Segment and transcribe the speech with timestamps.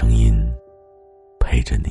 [0.00, 0.34] 声音
[1.38, 1.90] 陪着你。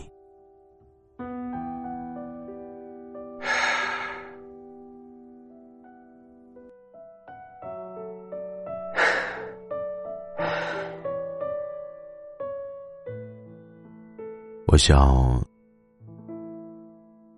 [14.65, 15.39] 我想。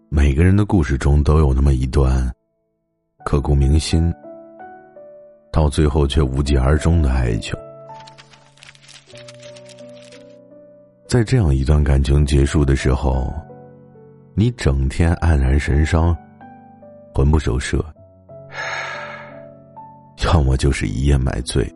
[0.08, 2.34] 每个人的故事中都有那么一段
[3.26, 4.10] 刻骨铭心，
[5.52, 7.54] 到最后却无疾而终的爱情。
[11.12, 13.34] 在这样一段感情结束的时候，
[14.34, 16.16] 你整天黯然神伤，
[17.14, 17.80] 魂不守舍；
[20.24, 21.70] 要么就是一夜买醉。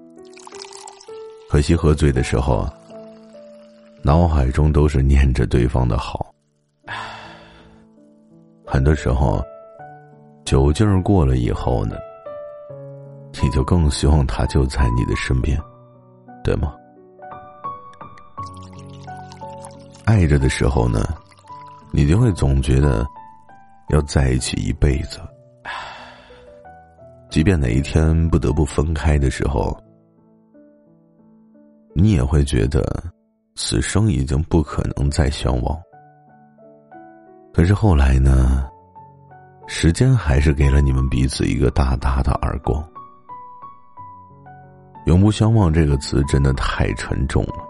[1.49, 2.73] 可惜喝醉的时候啊，
[4.03, 6.33] 脑海中都是念着对方的好。
[8.65, 9.43] 很多时候，
[10.45, 11.97] 酒劲过了以后呢，
[13.43, 15.61] 你就更希望他就在你的身边，
[16.41, 16.73] 对吗？
[20.05, 21.03] 爱着的时候呢，
[21.91, 23.05] 你就会总觉得
[23.89, 25.19] 要在一起一辈子。
[27.29, 29.75] 即便哪一天不得不分开的时候，
[31.93, 32.81] 你也会觉得
[33.55, 35.77] 此生已经不可能再相望。
[37.53, 38.69] 可是后来呢？
[39.67, 42.87] 时间还是给了你们彼此一个大大的耳光。
[45.07, 47.64] 永不相忘这个词真的太沉重了。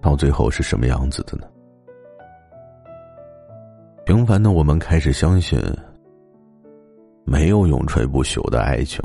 [0.00, 1.46] 到最后是什么样子的呢？
[4.04, 5.60] 平凡的我们开始相信，
[7.24, 9.02] 没有永垂不朽的爱情，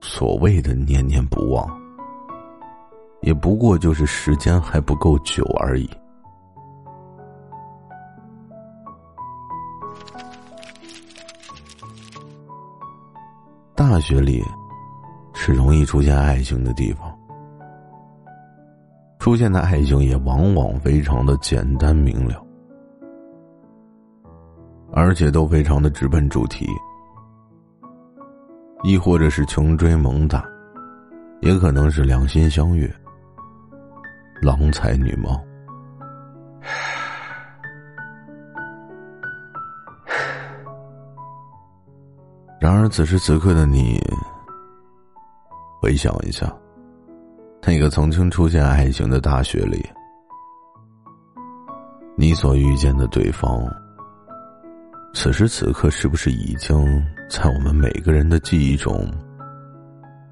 [0.00, 1.68] 所谓的念念不忘，
[3.22, 5.90] 也不过就是时间还不够久而已。
[13.74, 14.42] 大学里，
[15.34, 17.13] 是容易出现爱情的地方。
[19.24, 22.44] 出现的爱情也往往非常的简单明了，
[24.92, 26.68] 而且都非常的直奔主题，
[28.82, 30.44] 亦或者是穷追猛打，
[31.40, 32.86] 也可能是两心相悦，
[34.42, 35.42] 郎才女貌。
[42.60, 43.98] 然而，此时此刻的你，
[45.80, 46.54] 回想一下，
[47.66, 49.82] 那个曾经出现爱情的大学里，
[52.14, 53.66] 你所遇见的对方，
[55.14, 59.10] 此时此刻是不是已经在我们每个人的记忆中，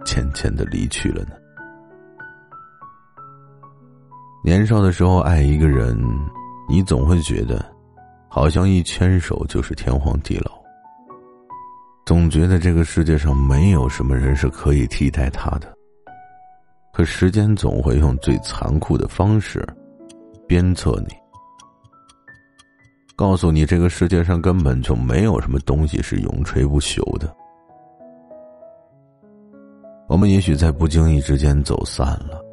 [0.04, 1.30] 渐渐的离去了呢？
[4.44, 5.98] 年少的时候爱一个人，
[6.68, 7.64] 你总会觉得，
[8.28, 10.52] 好像一牵手就是天荒地老。
[12.04, 15.72] 总觉得这个世界上没有什么人是可以替代他的，
[16.92, 19.66] 可时间总会用最残酷的方式
[20.46, 21.14] 鞭策你，
[23.16, 27.34] 告诉你这个世界上根本就没有什么东西是永垂不朽的。
[30.06, 32.44] 我们也许在不经意之间走散了，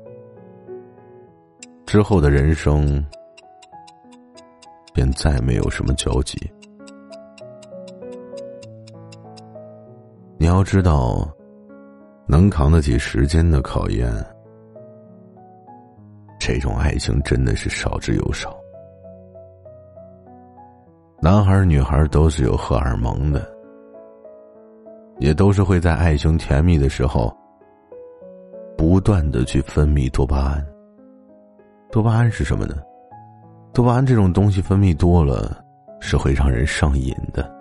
[1.86, 3.06] 之后的人生
[4.94, 6.39] 便再没有什么交集。
[10.38, 11.30] 你要知道，
[12.31, 14.07] 能扛得起时间的考验，
[16.39, 18.55] 这种爱情真的是少之又少。
[21.19, 23.51] 男孩女孩都是有荷尔蒙的，
[25.17, 27.35] 也都是会在爱情甜蜜的时候，
[28.77, 30.63] 不断的去分泌多巴胺。
[31.91, 32.75] 多巴胺是什么呢？
[33.73, 35.65] 多巴胺这种东西分泌多了，
[35.99, 37.58] 是会让人上瘾的。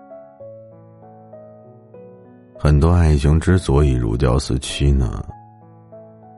[2.61, 5.25] 很多爱情之所以如胶似漆呢，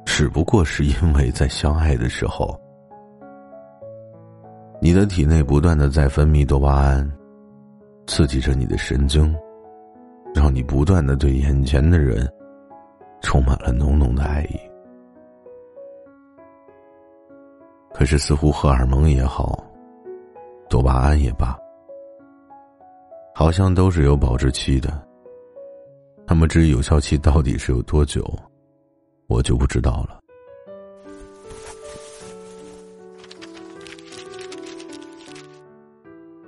[0.05, 2.61] 只不过是因为在相爱的时候，
[4.83, 7.11] 你的体内不断的在分泌多巴胺，
[8.07, 9.35] 刺激着你的神经，
[10.35, 12.31] 让你不断的对眼前的人
[13.23, 14.61] 充满了浓浓的爱意。
[17.95, 19.65] 可是，似乎荷尔蒙也好，
[20.69, 21.59] 多巴胺也罢，
[23.35, 25.10] 好像都是有保质期的。
[26.31, 28.25] 那么，至于有效期到底是有多久，
[29.27, 30.21] 我就不知道了。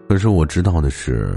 [0.09, 1.37] 可是我知道的是，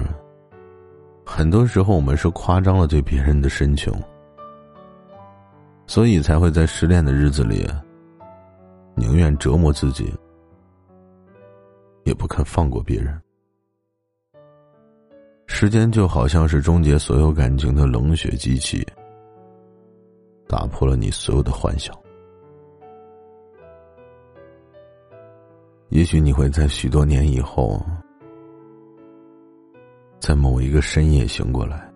[1.25, 3.91] 很多时候我们是夸张了对别人的深情，
[5.87, 7.67] 所以才会在失恋的日子里。
[8.93, 10.13] 宁愿折磨自己，
[12.03, 13.19] 也不肯放过别人。
[15.47, 18.85] 时间就好像是终结所有感情的冷血机器，
[20.47, 21.95] 打破了你所有的幻想。
[25.89, 27.81] 也许你会在许多年以后，
[30.19, 31.89] 在某一个深夜醒过来，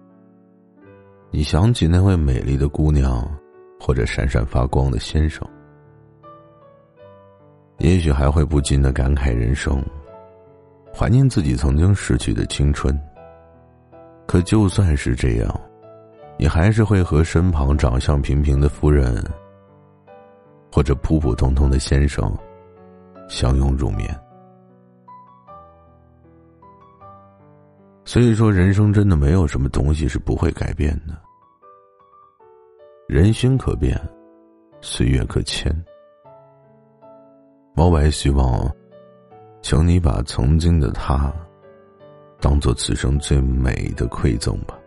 [1.31, 3.27] 你想起那位美丽的姑娘，
[3.79, 5.45] 或者闪闪发光的先生。
[7.79, 9.83] 也许还会不禁的感慨人生，
[10.93, 12.97] 怀念自己曾经逝去的青春。
[14.29, 15.61] 可就算是这样，
[16.37, 19.25] 你还是会和身旁长相平平的夫人，
[20.71, 22.31] 或者普普通通的先生，
[23.27, 24.07] 相拥入眠。
[28.05, 31.17] 所以说，人生真的没有什么东西是不会改变的。
[33.07, 33.99] 人心可变，
[34.79, 35.75] 岁月可迁。
[37.73, 38.71] 毛白希望，
[39.63, 41.33] 请你把曾经的他，
[42.39, 44.77] 当做此生最美的馈赠吧。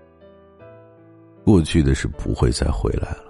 [1.45, 3.25] 过去的事不会再回来了，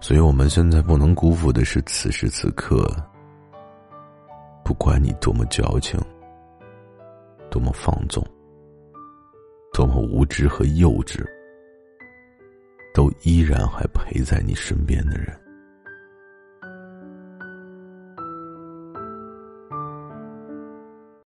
[0.00, 2.88] 所以我们现在不能辜负的是此时此刻。
[4.64, 6.00] 不管你多么矫情，
[7.50, 8.24] 多么放纵，
[9.72, 11.26] 多么无知和幼稚，
[12.94, 15.36] 都依然还陪在你身边的人。